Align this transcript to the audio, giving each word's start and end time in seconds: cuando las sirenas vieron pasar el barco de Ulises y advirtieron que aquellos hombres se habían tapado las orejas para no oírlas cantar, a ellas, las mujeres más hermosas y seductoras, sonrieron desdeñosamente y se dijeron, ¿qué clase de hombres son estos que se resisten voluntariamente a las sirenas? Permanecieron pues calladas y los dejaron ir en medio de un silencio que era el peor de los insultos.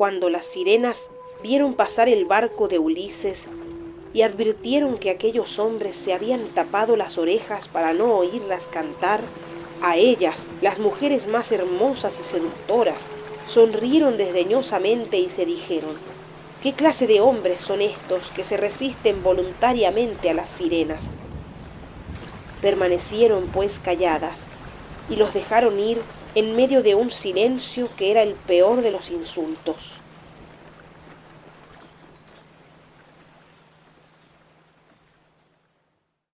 cuando 0.00 0.30
las 0.30 0.46
sirenas 0.46 1.10
vieron 1.42 1.74
pasar 1.74 2.08
el 2.08 2.24
barco 2.24 2.68
de 2.68 2.78
Ulises 2.78 3.44
y 4.14 4.22
advirtieron 4.22 4.96
que 4.96 5.10
aquellos 5.10 5.58
hombres 5.58 5.94
se 5.94 6.14
habían 6.14 6.40
tapado 6.54 6.96
las 6.96 7.18
orejas 7.18 7.68
para 7.68 7.92
no 7.92 8.14
oírlas 8.14 8.66
cantar, 8.66 9.20
a 9.82 9.98
ellas, 9.98 10.48
las 10.62 10.78
mujeres 10.78 11.26
más 11.26 11.52
hermosas 11.52 12.18
y 12.18 12.22
seductoras, 12.22 13.08
sonrieron 13.46 14.16
desdeñosamente 14.16 15.18
y 15.18 15.28
se 15.28 15.44
dijeron, 15.44 15.92
¿qué 16.62 16.72
clase 16.72 17.06
de 17.06 17.20
hombres 17.20 17.60
son 17.60 17.82
estos 17.82 18.30
que 18.30 18.42
se 18.42 18.56
resisten 18.56 19.22
voluntariamente 19.22 20.30
a 20.30 20.34
las 20.34 20.48
sirenas? 20.48 21.10
Permanecieron 22.62 23.48
pues 23.48 23.78
calladas 23.78 24.46
y 25.10 25.16
los 25.16 25.34
dejaron 25.34 25.78
ir 25.78 26.00
en 26.34 26.56
medio 26.56 26.82
de 26.82 26.94
un 26.94 27.10
silencio 27.10 27.88
que 27.96 28.10
era 28.10 28.22
el 28.22 28.34
peor 28.34 28.82
de 28.82 28.90
los 28.90 29.10
insultos. 29.10 29.92